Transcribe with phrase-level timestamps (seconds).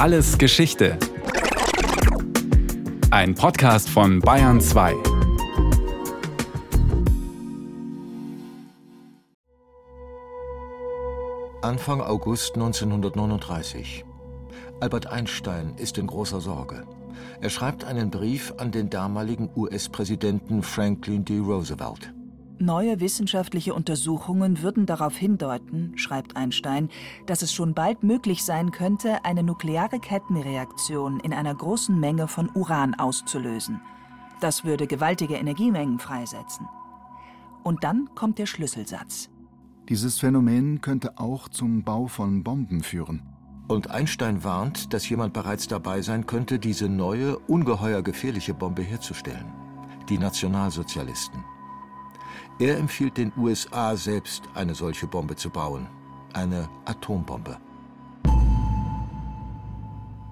[0.00, 0.96] Alles Geschichte.
[3.10, 4.94] Ein Podcast von Bayern 2.
[11.60, 14.06] Anfang August 1939.
[14.80, 16.84] Albert Einstein ist in großer Sorge.
[17.42, 21.40] Er schreibt einen Brief an den damaligen US-Präsidenten Franklin D.
[21.40, 22.10] Roosevelt.
[22.62, 26.90] Neue wissenschaftliche Untersuchungen würden darauf hindeuten, schreibt Einstein,
[27.24, 32.50] dass es schon bald möglich sein könnte, eine nukleare Kettenreaktion in einer großen Menge von
[32.52, 33.80] Uran auszulösen.
[34.42, 36.68] Das würde gewaltige Energiemengen freisetzen.
[37.62, 39.30] Und dann kommt der Schlüsselsatz.
[39.88, 43.22] Dieses Phänomen könnte auch zum Bau von Bomben führen.
[43.68, 49.46] Und Einstein warnt, dass jemand bereits dabei sein könnte, diese neue, ungeheuer gefährliche Bombe herzustellen.
[50.10, 51.42] Die Nationalsozialisten.
[52.60, 55.88] Er empfiehlt den USA selbst, eine solche Bombe zu bauen.
[56.34, 57.56] Eine Atombombe.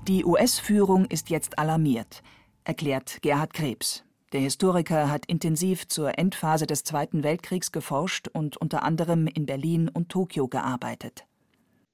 [0.06, 2.22] Die US-Führung ist jetzt alarmiert,
[2.64, 4.04] erklärt Gerhard Krebs.
[4.32, 9.88] Der Historiker hat intensiv zur Endphase des Zweiten Weltkriegs geforscht und unter anderem in Berlin
[9.88, 11.27] und Tokio gearbeitet.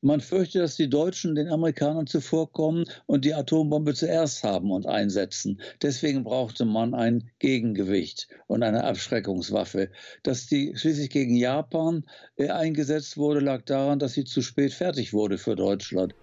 [0.05, 5.63] Man fürchtet, dass die Deutschen den Amerikanern zuvorkommen und die Atombombe zuerst haben und einsetzen.
[5.81, 9.89] Deswegen brauchte man ein Gegengewicht und eine Abschreckungswaffe.
[10.23, 12.05] Dass die schließlich gegen Japan
[12.37, 16.15] äh, eingesetzt wurde, lag daran, dass sie zu spät fertig wurde für Deutschland.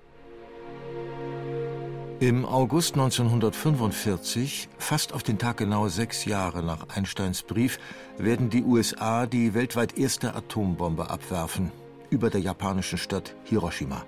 [2.19, 7.79] Im August 1945, fast auf den Tag genau sechs Jahre nach Einsteins Brief,
[8.19, 11.71] werden die USA die weltweit erste Atombombe abwerfen
[12.11, 14.05] über der japanischen Stadt Hiroshima.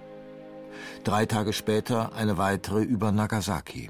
[1.03, 3.89] Drei Tage später eine weitere über Nagasaki.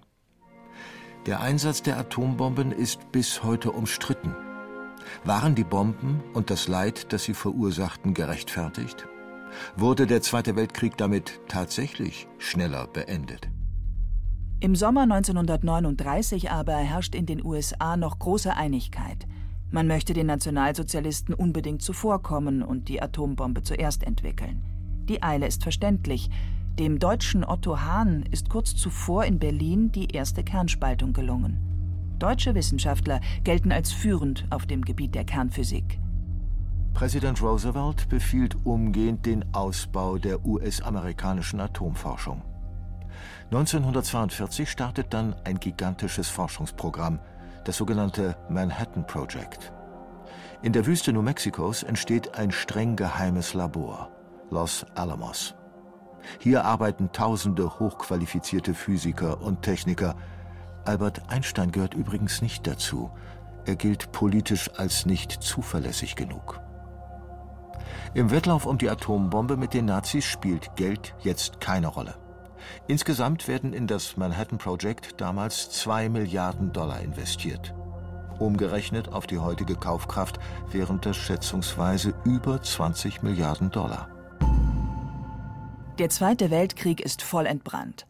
[1.25, 4.36] Der Einsatz der Atombomben ist bis heute umstritten.
[5.25, 9.08] Waren die Bomben und das Leid, das sie verursachten, gerechtfertigt?
[9.75, 13.50] Wurde der Zweite Weltkrieg damit tatsächlich schneller beendet?
[14.59, 19.27] Im Sommer 1939 aber herrscht in den USA noch große Einigkeit.
[19.73, 24.61] Man möchte den Nationalsozialisten unbedingt zuvorkommen und die Atombombe zuerst entwickeln.
[25.09, 26.30] Die Eile ist verständlich.
[26.77, 31.58] Dem deutschen Otto Hahn ist kurz zuvor in Berlin die erste Kernspaltung gelungen.
[32.20, 35.98] Deutsche Wissenschaftler gelten als führend auf dem Gebiet der Kernphysik.
[36.93, 42.43] Präsident Roosevelt befiehlt umgehend den Ausbau der US-amerikanischen Atomforschung.
[43.45, 47.17] 1942 startet dann ein gigantisches Forschungsprogramm–
[47.63, 49.71] das sogenannte Manhattan Project.
[50.61, 54.09] In der Wüste New Mexicos entsteht ein streng geheimes Labor,
[54.49, 55.55] Los Alamos.
[56.39, 60.15] Hier arbeiten tausende hochqualifizierte Physiker und Techniker.
[60.85, 63.11] Albert Einstein gehört übrigens nicht dazu.
[63.65, 66.61] Er gilt politisch als nicht zuverlässig genug.
[68.13, 72.15] Im Wettlauf um die Atombombe mit den Nazis spielt Geld jetzt keine Rolle.
[72.87, 77.73] Insgesamt werden in das Manhattan Project damals 2 Milliarden Dollar investiert.
[78.39, 80.39] Umgerechnet auf die heutige Kaufkraft
[80.71, 84.09] wären das schätzungsweise über 20 Milliarden Dollar.
[85.99, 88.07] Der Zweite Weltkrieg ist voll entbrannt.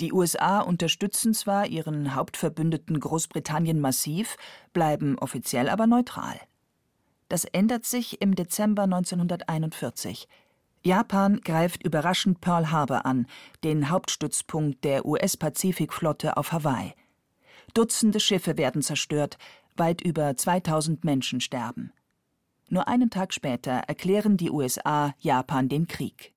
[0.00, 4.36] Die USA unterstützen zwar ihren Hauptverbündeten Großbritannien massiv,
[4.72, 6.38] bleiben offiziell aber neutral.
[7.28, 10.28] Das ändert sich im Dezember 1941.
[10.84, 13.26] Japan greift überraschend Pearl Harbor an,
[13.62, 16.94] den Hauptstützpunkt der US-Pazifikflotte auf Hawaii.
[17.74, 19.38] Dutzende Schiffe werden zerstört,
[19.76, 21.92] weit über 2000 Menschen sterben.
[22.68, 26.32] Nur einen Tag später erklären die USA Japan den Krieg.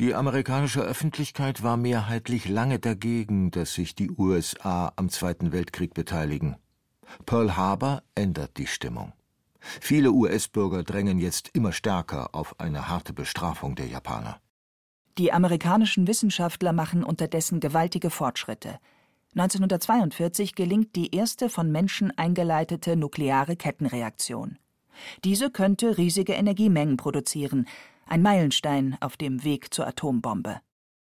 [0.00, 6.56] Die amerikanische Öffentlichkeit war mehrheitlich lange dagegen, dass sich die USA am Zweiten Weltkrieg beteiligen.
[7.26, 9.12] Pearl Harbor ändert die Stimmung.
[9.80, 14.40] Viele US-Bürger drängen jetzt immer stärker auf eine harte Bestrafung der Japaner.
[15.18, 18.78] Die amerikanischen Wissenschaftler machen unterdessen gewaltige Fortschritte.
[19.36, 24.58] 1942 gelingt die erste von Menschen eingeleitete nukleare Kettenreaktion.
[25.24, 27.66] Diese könnte riesige Energiemengen produzieren,
[28.06, 30.60] ein Meilenstein auf dem Weg zur Atombombe.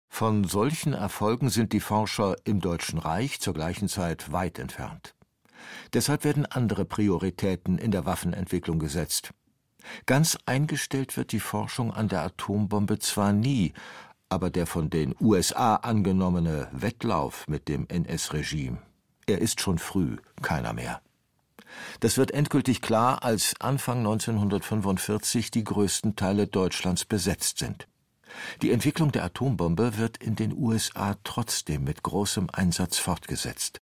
[0.09, 5.13] Von solchen Erfolgen sind die Forscher im Deutschen Reich zur gleichen Zeit weit entfernt.
[5.93, 9.31] Deshalb werden andere Prioritäten in der Waffenentwicklung gesetzt.
[10.05, 13.73] Ganz eingestellt wird die Forschung an der Atombombe zwar nie,
[14.29, 18.79] aber der von den USA angenommene Wettlauf mit dem NS-Regime,
[19.25, 21.01] er ist schon früh keiner mehr.
[21.99, 27.87] Das wird endgültig klar, als Anfang 1945 die größten Teile Deutschlands besetzt sind.
[28.61, 33.79] Die Entwicklung der Atombombe wird in den USA trotzdem mit großem Einsatz fortgesetzt.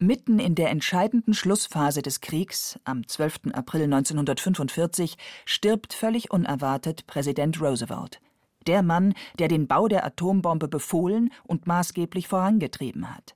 [0.00, 3.52] Mitten in der entscheidenden Schlussphase des Kriegs, am 12.
[3.52, 8.20] April 1945, stirbt völlig unerwartet Präsident Roosevelt.
[8.68, 13.34] Der Mann, der den Bau der Atombombe befohlen und maßgeblich vorangetrieben hat.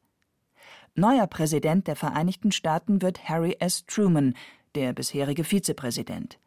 [0.95, 3.85] Neuer Präsident der Vereinigten Staaten wird Harry S.
[3.87, 4.35] Truman,
[4.77, 6.39] der bisherige Vizepräsident.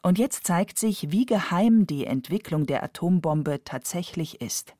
[0.00, 4.75] Und jetzt zeigt sich, wie geheim die Entwicklung der Atombombe tatsächlich ist.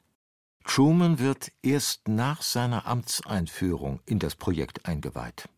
[0.67, 5.49] Truman wird erst nach seiner Amtseinführung in das Projekt eingeweiht.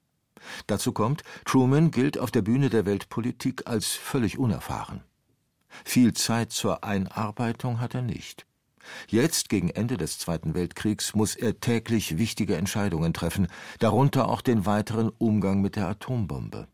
[0.66, 5.02] Dazu kommt, Truman gilt auf der Bühne der Weltpolitik als völlig unerfahren.
[5.84, 8.46] Viel Zeit zur Einarbeitung hat er nicht.
[9.08, 13.48] Jetzt, gegen Ende des Zweiten Weltkriegs, muss er täglich wichtige Entscheidungen treffen,
[13.80, 16.68] darunter auch den weiteren Umgang mit der Atombombe.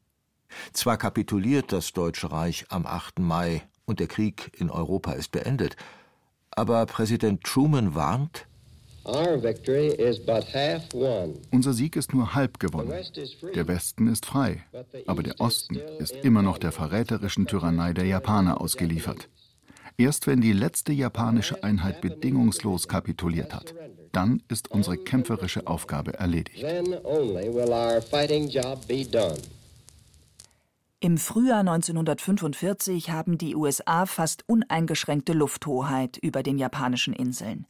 [0.72, 3.18] Zwar kapituliert das Deutsche Reich am 8.
[3.18, 5.76] Mai und der Krieg in Europa ist beendet,
[6.56, 8.46] aber Präsident Truman warnt,
[11.50, 12.92] unser Sieg ist nur halb gewonnen.
[13.54, 14.64] Der Westen ist frei,
[15.06, 19.28] aber der Osten ist immer noch der verräterischen Tyrannei der Japaner ausgeliefert.
[19.96, 23.74] Erst wenn die letzte japanische Einheit bedingungslos kapituliert hat,
[24.10, 26.64] dann ist unsere kämpferische Aufgabe erledigt.
[31.04, 37.66] Im Frühjahr 1945 haben die USA fast uneingeschränkte Lufthoheit über den japanischen Inseln.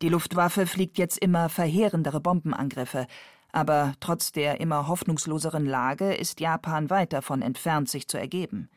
[0.00, 3.08] Die Luftwaffe fliegt jetzt immer verheerendere Bombenangriffe,
[3.50, 8.70] aber trotz der immer hoffnungsloseren Lage ist Japan weit davon entfernt, sich zu ergeben.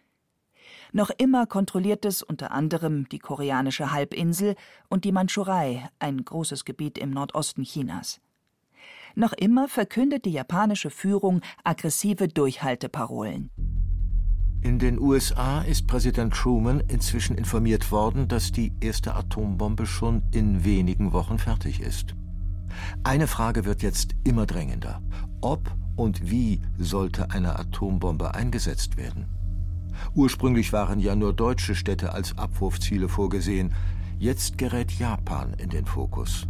[0.92, 4.56] Noch immer kontrolliert es unter anderem die koreanische Halbinsel
[4.90, 8.20] und die Mandschurei, ein großes Gebiet im Nordosten Chinas.
[9.14, 13.52] Noch immer verkündet die japanische Führung aggressive Durchhalteparolen.
[14.66, 20.66] In den USA ist Präsident Truman inzwischen informiert worden, dass die erste Atombombe schon in
[20.66, 22.16] wenigen Wochen fertig ist.
[23.04, 25.04] Eine Frage wird jetzt immer drängender.
[25.40, 29.28] Ob und wie sollte eine Atombombe eingesetzt werden?
[30.16, 33.72] Ursprünglich waren ja nur deutsche Städte als Abwurfziele vorgesehen.
[34.18, 36.48] Jetzt gerät Japan in den Fokus.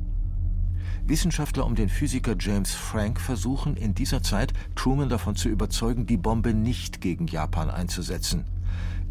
[1.08, 6.18] Wissenschaftler um den Physiker James Frank versuchen in dieser Zeit, Truman davon zu überzeugen, die
[6.18, 8.46] Bombe nicht gegen Japan einzusetzen.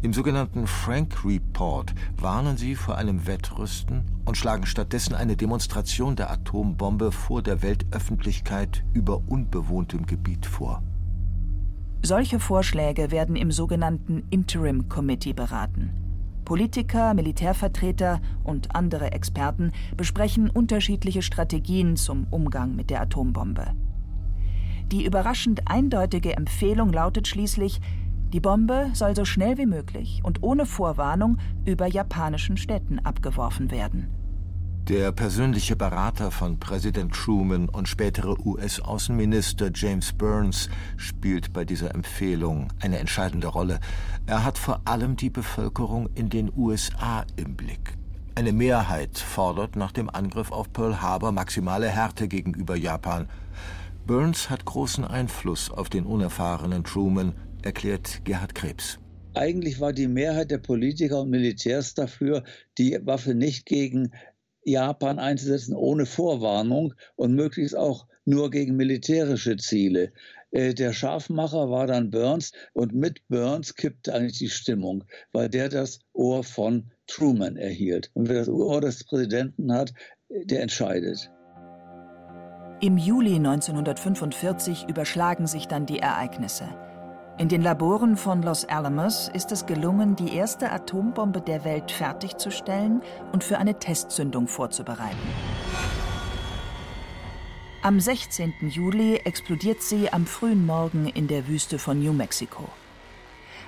[0.01, 6.31] Im sogenannten Frank Report warnen sie vor einem Wettrüsten und schlagen stattdessen eine Demonstration der
[6.31, 10.83] Atombombe vor der Weltöffentlichkeit über unbewohntem Gebiet vor.
[12.03, 16.04] Solche Vorschläge werden im sogenannten Interim Committee beraten.
[16.45, 23.73] Politiker, Militärvertreter und andere Experten besprechen unterschiedliche Strategien zum Umgang mit der Atombombe.
[24.91, 27.81] Die überraschend eindeutige Empfehlung lautet schließlich,
[28.31, 34.09] die Bombe soll so schnell wie möglich und ohne Vorwarnung über japanischen Städten abgeworfen werden.
[34.87, 42.67] Der persönliche Berater von Präsident Truman und spätere US-Außenminister James Burns spielt bei dieser Empfehlung
[42.81, 43.79] eine entscheidende Rolle.
[44.27, 47.97] Er hat vor allem die Bevölkerung in den USA im Blick.
[48.35, 53.27] Eine Mehrheit fordert nach dem Angriff auf Pearl Harbor maximale Härte gegenüber Japan.
[54.05, 57.33] Burns hat großen Einfluss auf den unerfahrenen Truman,
[57.63, 58.99] erklärt Gerhard Krebs.
[59.33, 62.43] Eigentlich war die Mehrheit der Politiker und Militärs dafür,
[62.77, 64.11] die Waffe nicht gegen
[64.65, 70.11] Japan einzusetzen ohne Vorwarnung und möglichst auch nur gegen militärische Ziele.
[70.51, 75.69] Äh, der Scharfmacher war dann Burns und mit Burns kippte eigentlich die Stimmung, weil der
[75.69, 78.09] das Ohr von Truman erhielt.
[78.13, 79.93] Und wer das Ohr des Präsidenten hat,
[80.29, 81.31] der entscheidet.
[82.81, 86.67] Im Juli 1945 überschlagen sich dann die Ereignisse.
[87.37, 93.01] In den Laboren von Los Alamos ist es gelungen, die erste Atombombe der Welt fertigzustellen
[93.33, 95.17] und für eine Testzündung vorzubereiten.
[97.81, 98.53] Am 16.
[98.69, 102.69] Juli explodiert sie am frühen Morgen in der Wüste von New Mexico.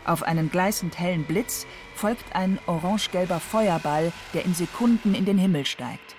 [0.05, 5.65] Auf einen gleißend hellen Blitz folgt ein orange-gelber Feuerball, der in Sekunden in den Himmel
[5.65, 6.15] steigt.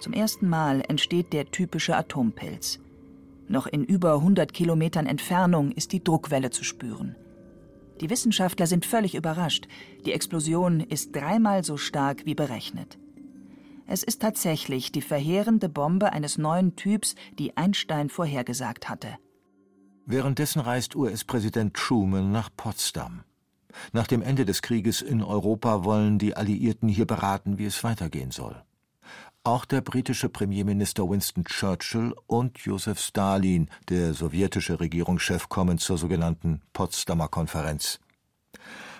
[0.00, 2.80] Zum ersten Mal entsteht der typische Atompilz.
[3.48, 7.16] Noch in über 100 Kilometern Entfernung ist die Druckwelle zu spüren.
[8.00, 9.68] Die Wissenschaftler sind völlig überrascht.
[10.04, 12.98] Die Explosion ist dreimal so stark wie berechnet.
[13.86, 19.18] Es ist tatsächlich die verheerende Bombe eines neuen Typs, die Einstein vorhergesagt hatte.
[20.06, 23.24] Währenddessen reist US-Präsident Truman nach Potsdam.
[23.92, 28.30] Nach dem Ende des Krieges in Europa wollen die Alliierten hier beraten, wie es weitergehen
[28.30, 28.62] soll.
[29.46, 36.62] Auch der britische Premierminister Winston Churchill und Josef Stalin, der sowjetische Regierungschef, kommen zur sogenannten
[36.72, 38.00] Potsdamer Konferenz.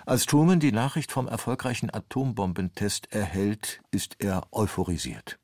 [0.05, 5.39] Als Truman die Nachricht vom erfolgreichen Atombombentest erhält, ist er euphorisiert.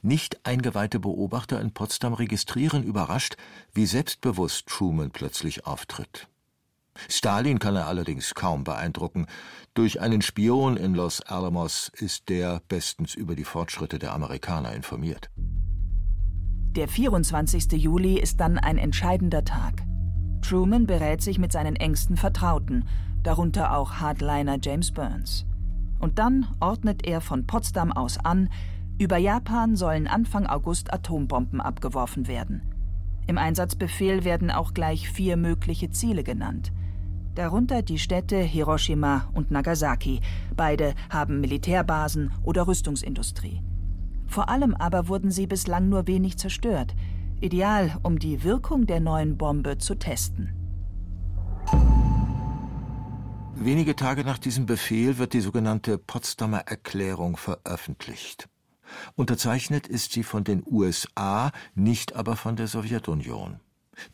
[0.00, 3.36] Nicht eingeweihte Beobachter in Potsdam registrieren überrascht,
[3.74, 6.28] wie selbstbewusst Truman plötzlich auftritt.
[7.08, 9.26] Stalin kann er allerdings kaum beeindrucken.
[9.74, 15.30] Durch einen Spion in Los Alamos ist der bestens über die Fortschritte der Amerikaner informiert.
[16.76, 17.72] Der 24.
[17.72, 19.82] Juli ist dann ein entscheidender Tag.
[20.42, 22.84] Truman berät sich mit seinen engsten Vertrauten,
[23.22, 25.46] darunter auch Hardliner James Burns.
[26.00, 28.50] Und dann ordnet er von Potsdam aus an,
[28.98, 32.62] über Japan sollen Anfang August Atombomben abgeworfen werden.
[33.26, 36.72] Im Einsatzbefehl werden auch gleich vier mögliche Ziele genannt.
[37.34, 40.20] Darunter die Städte Hiroshima und Nagasaki.
[40.56, 43.60] Beide haben Militärbasen oder Rüstungsindustrie.
[44.26, 46.94] Vor allem aber wurden sie bislang nur wenig zerstört.
[47.40, 50.52] Ideal, um die Wirkung der neuen Bombe zu testen.
[53.56, 58.48] Wenige Tage nach diesem Befehl wird die sogenannte Potsdamer Erklärung veröffentlicht.
[59.16, 63.60] Unterzeichnet ist sie von den USA, nicht aber von der Sowjetunion.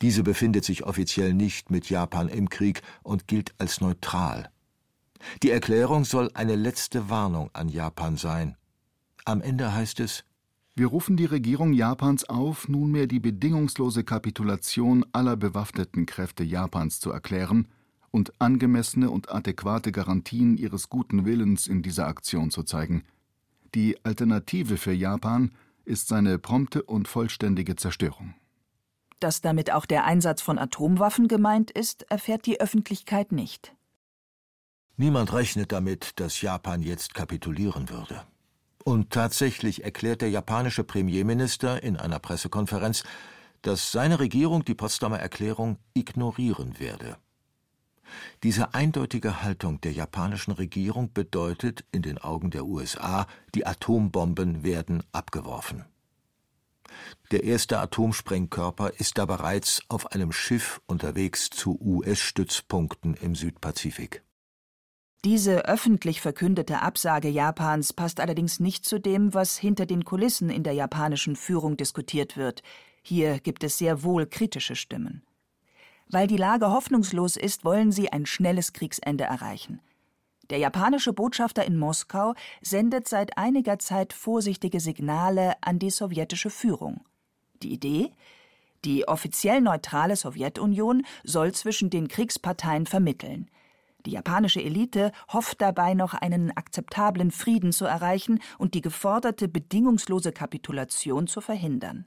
[0.02, 4.50] Diese befindet sich offiziell nicht mit Japan im Krieg und gilt als neutral.
[5.42, 8.56] Die Erklärung soll eine letzte Warnung an Japan sein.
[9.24, 10.24] Am Ende heißt es
[10.74, 17.10] Wir rufen die Regierung Japans auf, nunmehr die bedingungslose Kapitulation aller bewaffneten Kräfte Japans zu
[17.10, 17.68] erklären
[18.10, 23.04] und angemessene und adäquate Garantien ihres guten Willens in dieser Aktion zu zeigen.
[23.74, 25.52] Die Alternative für Japan
[25.84, 28.34] ist seine prompte und vollständige Zerstörung.
[29.20, 33.74] Dass damit auch der Einsatz von Atomwaffen gemeint ist, erfährt die Öffentlichkeit nicht.
[34.96, 38.22] Niemand rechnet damit, dass Japan jetzt kapitulieren würde.
[38.84, 43.04] Und tatsächlich erklärt der japanische Premierminister in einer Pressekonferenz,
[43.62, 47.16] dass seine Regierung die Potsdamer Erklärung ignorieren werde.
[48.42, 55.02] Diese eindeutige Haltung der japanischen Regierung bedeutet in den Augen der USA, die Atombomben werden
[55.12, 55.84] abgeworfen.
[57.30, 64.22] Der erste Atomsprengkörper ist da bereits auf einem Schiff unterwegs zu US-Stützpunkten im Südpazifik.
[65.24, 70.62] Diese öffentlich verkündete Absage Japans passt allerdings nicht zu dem, was hinter den Kulissen in
[70.62, 72.62] der japanischen Führung diskutiert wird.
[73.02, 75.22] Hier gibt es sehr wohl kritische Stimmen.
[76.08, 79.80] Weil die Lage hoffnungslos ist, wollen sie ein schnelles Kriegsende erreichen.
[80.50, 87.04] Der japanische Botschafter in Moskau sendet seit einiger Zeit vorsichtige Signale an die sowjetische Führung.
[87.62, 88.12] Die Idee?
[88.84, 93.48] Die offiziell neutrale Sowjetunion soll zwischen den Kriegsparteien vermitteln.
[94.06, 100.32] Die japanische Elite hofft dabei noch einen akzeptablen Frieden zu erreichen und die geforderte bedingungslose
[100.32, 102.06] Kapitulation zu verhindern.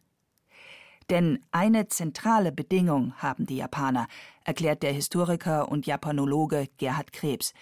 [1.10, 4.08] Denn eine zentrale Bedingung haben die Japaner,
[4.44, 7.54] erklärt der Historiker und Japanologe Gerhard Krebs.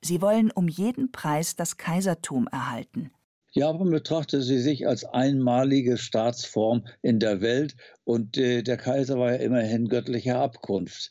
[0.00, 3.10] Sie wollen um jeden Preis das Kaisertum erhalten.
[3.52, 9.32] Japan betrachtete sie sich als einmalige Staatsform in der Welt und äh, der Kaiser war
[9.32, 11.10] ja immerhin göttlicher Abkunft.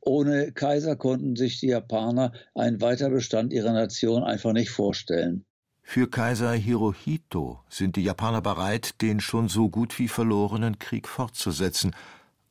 [0.00, 5.44] Ohne Kaiser konnten sich die Japaner einen Weiterbestand ihrer Nation einfach nicht vorstellen.
[5.82, 11.96] Für Kaiser Hirohito sind die Japaner bereit, den schon so gut wie verlorenen Krieg fortzusetzen,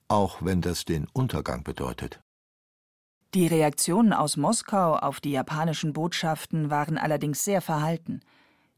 [0.10, 2.20] auch wenn das den Untergang bedeutet.
[3.36, 8.22] Die Reaktionen aus Moskau auf die japanischen Botschaften waren allerdings sehr verhalten.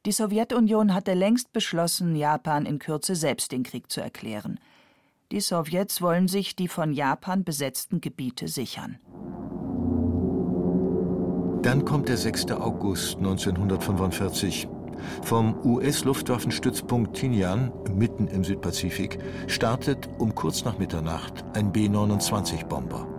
[0.05, 4.59] Die Sowjetunion hatte längst beschlossen, Japan in Kürze selbst den Krieg zu erklären.
[5.31, 8.99] Die Sowjets wollen sich die von Japan besetzten Gebiete sichern.
[11.61, 12.51] Dann kommt der 6.
[12.51, 14.67] August 1945.
[15.23, 23.10] Vom US-Luftwaffenstützpunkt Tinian, mitten im Südpazifik, startet um kurz nach Mitternacht ein B-29-Bomber.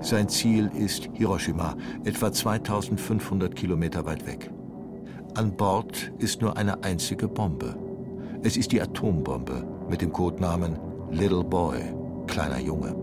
[0.00, 1.74] Sein Ziel ist Hiroshima,
[2.04, 4.50] etwa 2500 Kilometer weit weg.
[5.34, 7.76] An Bord ist nur eine einzige Bombe.
[8.42, 10.78] Es ist die Atombombe mit dem Codenamen
[11.10, 11.78] Little Boy,
[12.26, 12.94] kleiner Junge.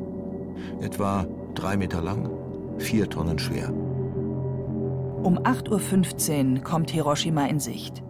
[0.82, 2.30] Etwa drei Meter lang,
[2.78, 3.70] vier Tonnen schwer.
[5.24, 8.04] Um 8.15 Uhr kommt Hiroshima in Sicht.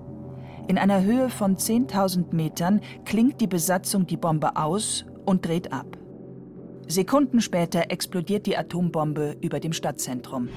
[0.68, 5.98] In einer Höhe von 10.000 Metern klingt die Besatzung die Bombe aus und dreht ab.
[6.88, 10.50] Sekunden später explodiert die Atombombe über dem Stadtzentrum.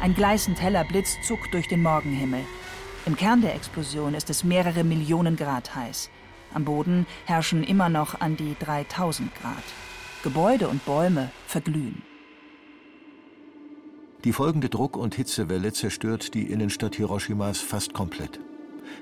[0.00, 2.40] Ein gleißend heller Blitz zuckt durch den Morgenhimmel.
[3.06, 6.10] Im Kern der Explosion ist es mehrere Millionen Grad heiß.
[6.54, 9.64] Am Boden herrschen immer noch an die 3000 Grad.
[10.22, 12.02] Gebäude und Bäume verglühen.
[14.24, 18.38] Die folgende Druck- und Hitzewelle zerstört die Innenstadt Hiroshimas fast komplett.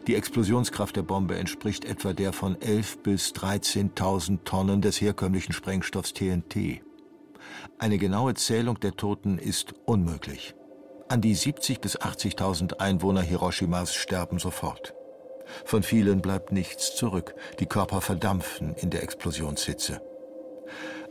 [0.06, 6.12] Die Explosionskraft der Bombe entspricht etwa der von 11.000 bis 13.000 Tonnen des herkömmlichen Sprengstoffs
[6.14, 6.82] TNT.
[7.78, 10.54] Eine genaue Zählung der Toten ist unmöglich.
[11.08, 14.94] An die 70.000 bis 80.000 Einwohner Hiroshimas sterben sofort.
[15.64, 17.34] Von vielen bleibt nichts zurück.
[17.60, 20.02] Die Körper verdampfen in der Explosionshitze.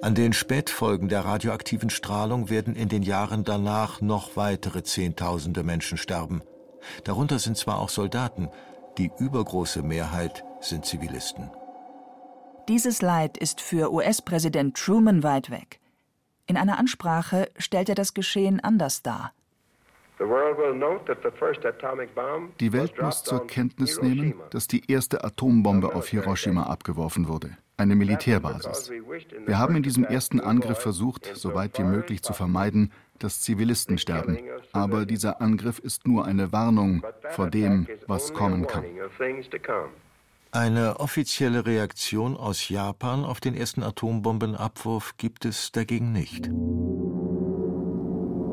[0.01, 5.97] An den Spätfolgen der radioaktiven Strahlung werden in den Jahren danach noch weitere Zehntausende Menschen
[5.97, 6.43] sterben.
[7.03, 8.49] Darunter sind zwar auch Soldaten,
[8.97, 11.49] die übergroße Mehrheit sind Zivilisten.
[12.67, 15.79] Dieses Leid ist für US-Präsident Truman weit weg.
[16.47, 19.33] In einer Ansprache stellt er das Geschehen anders dar.
[22.59, 27.95] Die Welt muss zur Kenntnis nehmen, dass die erste Atombombe auf Hiroshima abgeworfen wurde, eine
[27.95, 28.91] Militärbasis.
[29.45, 33.97] Wir haben in diesem ersten Angriff versucht, so weit wie möglich zu vermeiden, dass Zivilisten
[33.97, 34.39] sterben.
[34.73, 38.83] Aber dieser Angriff ist nur eine Warnung vor dem, was kommen kann.
[40.51, 46.49] Eine offizielle Reaktion aus Japan auf den ersten Atombombenabwurf gibt es dagegen nicht.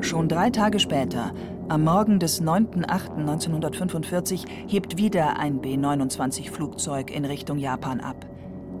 [0.01, 1.33] Schon drei Tage später,
[1.67, 8.27] am Morgen des 9.08.1945, hebt wieder ein B-29-Flugzeug in Richtung Japan ab.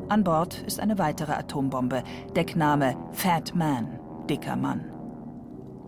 [0.07, 2.03] An Bord ist eine weitere Atombombe,
[2.35, 4.85] Deckname Fat Man, dicker Mann.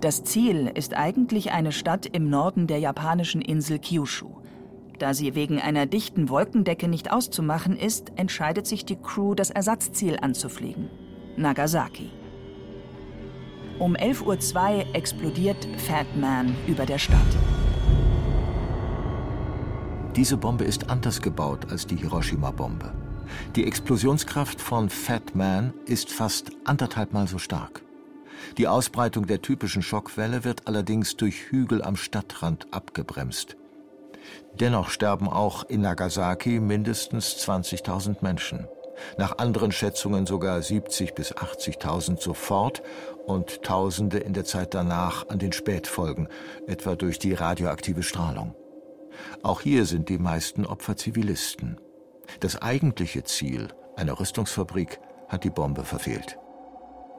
[0.01, 4.29] Das Ziel ist eigentlich eine Stadt im Norden der japanischen Insel Kyushu.
[4.97, 10.17] Da sie wegen einer dichten Wolkendecke nicht auszumachen ist, entscheidet sich die Crew, das Ersatzziel
[10.19, 10.89] anzufliegen:
[11.35, 12.09] Nagasaki.
[13.77, 17.19] Um 11.02 Uhr explodiert Fat Man über der Stadt.
[20.15, 23.06] Diese Bombe ist anders gebaut als die Hiroshima-Bombe.
[23.55, 27.81] Die Explosionskraft von Fat Man ist fast anderthalbmal so stark.
[28.57, 33.57] Die Ausbreitung der typischen Schockwelle wird allerdings durch Hügel am Stadtrand abgebremst.
[34.59, 38.67] Dennoch sterben auch in Nagasaki mindestens 20.000 Menschen.
[39.17, 42.81] Nach anderen Schätzungen sogar 70.000 bis 80.000 sofort
[43.25, 46.27] und Tausende in der Zeit danach an den Spätfolgen,
[46.65, 48.55] etwa durch die radioaktive Strahlung.
[49.43, 51.77] Auch hier sind die meisten Opfer Zivilisten.
[52.39, 56.37] Das eigentliche Ziel, eine Rüstungsfabrik, hat die Bombe verfehlt.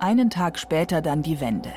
[0.00, 1.72] Einen Tag später dann die Wende.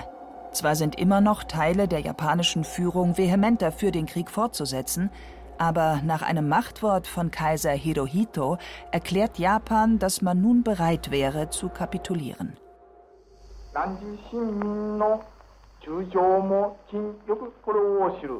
[0.51, 5.09] Zwar sind immer noch Teile der japanischen Führung vehement dafür, den Krieg fortzusetzen,
[5.57, 8.57] aber nach einem Machtwort von Kaiser Hirohito
[8.91, 12.57] erklärt Japan, dass man nun bereit wäre zu kapitulieren.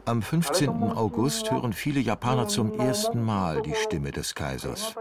[0.05, 0.69] Am 15.
[0.69, 4.95] August hören viele Japaner zum ersten Mal die Stimme des Kaisers.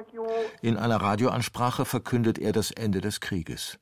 [0.62, 3.78] In einer Radioansprache verkündet er das Ende des Krieges.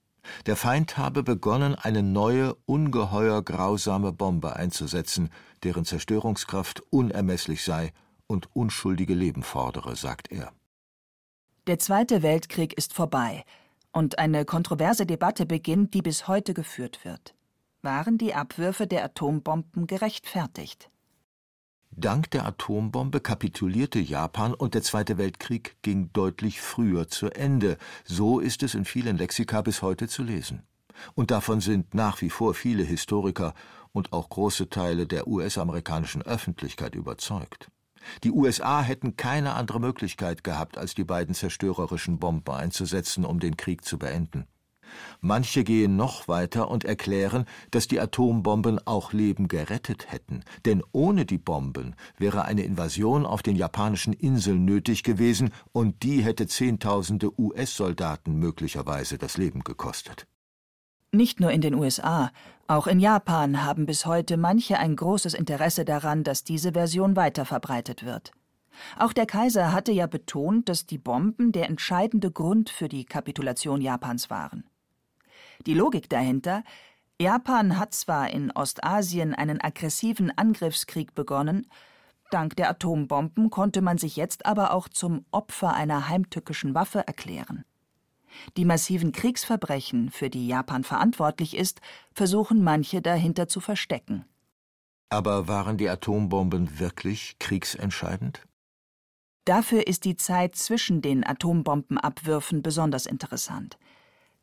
[0.47, 5.31] Der Feind habe begonnen, eine neue, ungeheuer grausame Bombe einzusetzen,
[5.63, 7.93] deren Zerstörungskraft unermesslich sei
[8.27, 10.53] und unschuldige Leben fordere, sagt er.
[11.69, 13.45] Der Zweite Weltkrieg ist vorbei
[13.93, 17.35] und eine kontroverse Debatte beginnt, die bis heute geführt wird.
[17.83, 20.91] Waren die Abwürfe der Atombomben gerechtfertigt?
[21.93, 27.79] Dank der Atombombe kapitulierte Japan und der Zweite Weltkrieg ging deutlich früher zu Ende.
[28.05, 30.65] So ist es in vielen Lexika bis heute zu lesen.
[31.15, 33.55] Und davon sind nach wie vor viele Historiker
[33.93, 37.69] und auch große Teile der US-amerikanischen Öffentlichkeit überzeugt.
[38.25, 43.57] Die USA hätten keine andere Möglichkeit gehabt, als die beiden zerstörerischen Bomben einzusetzen, um den
[43.57, 44.49] Krieg zu beenden.
[45.21, 51.27] Manche gehen noch weiter und erklären, dass die Atombomben auch Leben gerettet hätten, denn ohne
[51.27, 57.39] die Bomben wäre eine Invasion auf den japanischen Inseln nötig gewesen, und die hätte Zehntausende
[57.39, 60.27] US-Soldaten möglicherweise das Leben gekostet.
[61.11, 62.31] Nicht nur in den USA,
[62.67, 68.05] auch in Japan haben bis heute manche ein großes Interesse daran, dass diese Version weiterverbreitet
[68.05, 68.33] wird.
[68.99, 73.81] Auch der Kaiser hatte ja betont, dass die Bomben der entscheidende Grund für die Kapitulation
[73.81, 74.65] Japans waren.
[75.67, 76.63] Die Logik dahinter
[77.21, 81.67] Japan hat zwar in Ostasien einen aggressiven Angriffskrieg begonnen,
[82.31, 87.65] dank der Atombomben konnte man sich jetzt aber auch zum Opfer einer heimtückischen Waffe erklären.
[88.57, 91.81] Die massiven Kriegsverbrechen, für die Japan verantwortlich ist,
[92.13, 94.25] versuchen manche dahinter zu verstecken.
[95.11, 98.47] Aber waren die Atombomben wirklich kriegsentscheidend?
[99.45, 103.79] Dafür ist die Zeit zwischen den Atombombenabwürfen besonders interessant.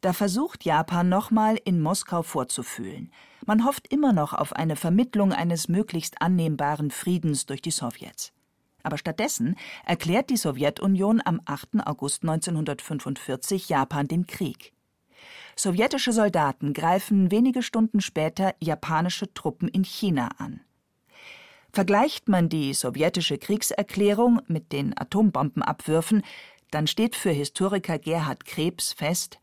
[0.06, 3.12] Da versucht Japan nochmal in Moskau vorzufühlen.
[3.48, 8.32] Man hofft immer noch auf eine Vermittlung eines möglichst annehmbaren Friedens durch die Sowjets.
[8.84, 11.88] Aber stattdessen erklärt die Sowjetunion am 8.
[11.88, 14.74] August 1945 Japan den Krieg.
[15.56, 20.62] Sowjetische Soldaten greifen wenige Stunden später japanische Truppen in China an.
[21.72, 26.22] Vergleicht man die sowjetische Kriegserklärung mit den Atombombenabwürfen,
[26.70, 29.40] dann steht für Historiker Gerhard Krebs fest,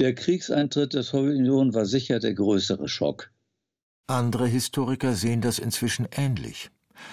[0.00, 3.30] der Kriegseintritt der Sowjetunion war sicher der größere Schock.
[4.06, 6.70] Andere Historiker sehen das inzwischen ähnlich.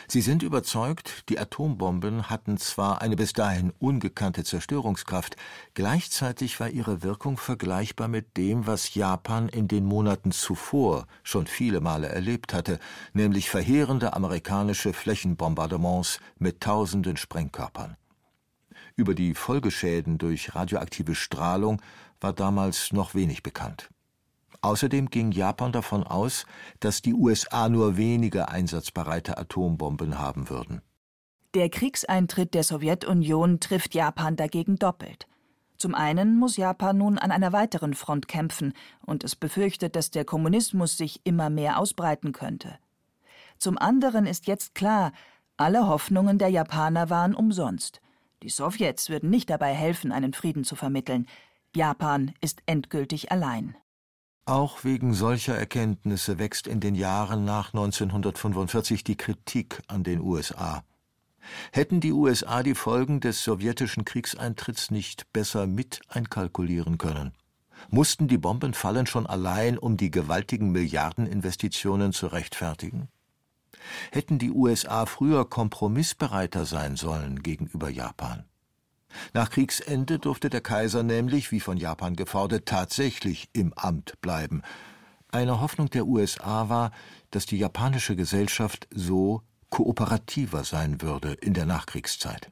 [0.07, 5.35] Sie sind überzeugt, die Atombomben hatten zwar eine bis dahin ungekannte Zerstörungskraft,
[5.73, 11.81] gleichzeitig war ihre Wirkung vergleichbar mit dem, was Japan in den Monaten zuvor schon viele
[11.81, 12.79] Male erlebt hatte,
[13.13, 17.97] nämlich verheerende amerikanische Flächenbombardements mit tausenden Sprengkörpern.
[18.97, 21.81] Über die Folgeschäden durch radioaktive Strahlung
[22.19, 23.89] war damals noch wenig bekannt.
[24.61, 26.47] Außerdem ging Japan davon aus,
[26.79, 30.81] dass die USA nur wenige einsatzbereite Atombomben haben würden.
[31.53, 35.27] Der Kriegseintritt der Sowjetunion trifft Japan dagegen doppelt.
[35.77, 38.73] Zum einen muss Japan nun an einer weiteren Front kämpfen
[39.05, 42.79] und es befürchtet, dass der Kommunismus sich immer mehr ausbreiten könnte.
[43.59, 45.11] Zum anderen ist jetzt klar,
[45.55, 48.01] alle Hoffnungen der Japaner waren umsonst.
[48.43, 51.27] Die Sowjets würden nicht dabei helfen, einen Frieden zu vermitteln.
[51.75, 53.75] Japan ist endgültig allein.
[54.45, 60.83] Auch wegen solcher Erkenntnisse wächst in den Jahren nach 1945 die Kritik an den USA.
[61.71, 67.33] Hätten die USA die Folgen des sowjetischen Kriegseintritts nicht besser mit einkalkulieren können?
[67.89, 73.09] Mussten die Bomben fallen schon allein, um die gewaltigen Milliardeninvestitionen zu rechtfertigen?
[74.11, 78.45] Hätten die USA früher kompromissbereiter sein sollen gegenüber Japan?
[79.33, 84.61] Nach Kriegsende durfte der Kaiser nämlich, wie von Japan gefordert, tatsächlich im Amt bleiben.
[85.31, 86.91] Eine Hoffnung der USA war,
[87.31, 92.51] dass die japanische Gesellschaft so kooperativer sein würde in der Nachkriegszeit.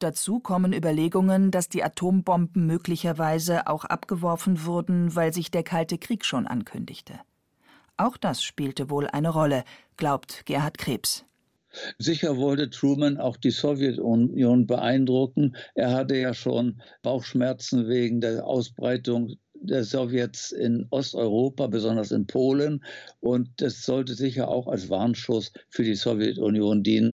[0.00, 6.24] Dazu kommen Überlegungen, dass die Atombomben möglicherweise auch abgeworfen wurden, weil sich der Kalte Krieg
[6.24, 7.20] schon ankündigte.
[7.96, 9.64] Auch das spielte wohl eine Rolle,
[9.96, 11.24] glaubt Gerhard Krebs.
[11.98, 15.56] Sicher wollte Truman auch die Sowjetunion beeindrucken.
[15.74, 22.84] Er hatte ja schon Bauchschmerzen wegen der Ausbreitung der Sowjets in Osteuropa, besonders in Polen.
[23.20, 27.10] Und das sollte sicher auch als Warnschuss für die Sowjetunion dienen.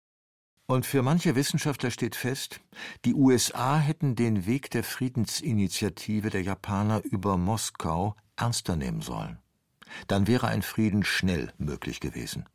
[0.68, 2.60] Und für manche Wissenschaftler steht fest,
[3.04, 9.40] die USA hätten den Weg der Friedensinitiative der Japaner über Moskau ernster nehmen sollen.
[10.08, 12.46] Dann wäre ein Frieden schnell möglich gewesen.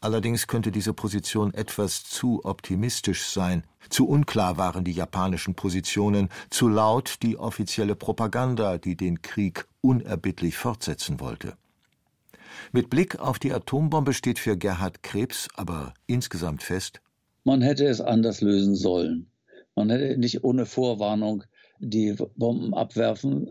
[0.00, 3.64] Allerdings könnte diese Position etwas zu optimistisch sein.
[3.88, 10.58] Zu unklar waren die japanischen Positionen, zu laut die offizielle Propaganda, die den Krieg unerbittlich
[10.58, 11.56] fortsetzen wollte.
[12.72, 17.00] Mit Blick auf die Atombombe steht für Gerhard Krebs aber insgesamt fest,
[17.44, 19.30] man hätte es anders lösen sollen.
[19.74, 21.44] Man hätte nicht ohne Vorwarnung
[21.78, 23.50] die Bomben abwerfen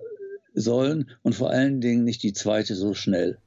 [0.53, 3.37] sollen und vor allen Dingen nicht die zweite so schnell.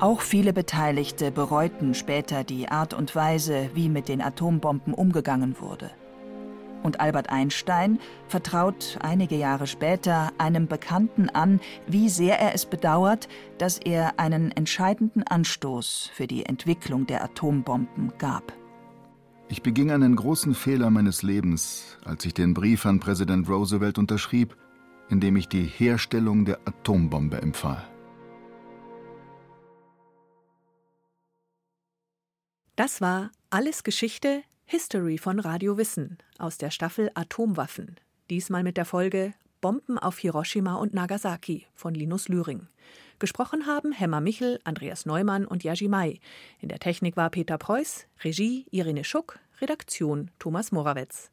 [0.00, 5.90] Auch viele Beteiligte bereuten später die Art und Weise, wie mit den Atombomben umgegangen wurde.
[6.84, 7.98] Und Albert Einstein
[8.28, 14.52] vertraut einige Jahre später einem Bekannten an, wie sehr er es bedauert, dass er einen
[14.52, 18.52] entscheidenden Anstoß für die Entwicklung der Atombomben gab.
[19.48, 24.54] Ich beging einen großen Fehler meines Lebens, als ich den Brief an Präsident Roosevelt unterschrieb,
[25.10, 27.86] in dem ich die Herstellung der Atombombe empfahl.
[32.76, 37.96] Das war Alles Geschichte, History von Radio Wissen aus der Staffel Atomwaffen.
[38.30, 42.68] Diesmal mit der Folge Bomben auf Hiroshima und Nagasaki von Linus Lühring.
[43.18, 46.20] Gesprochen haben Hemmer Michel, Andreas Neumann und Yaji Mai.
[46.60, 51.32] In der Technik war Peter Preuß, Regie Irene Schuck, Redaktion Thomas Morawetz.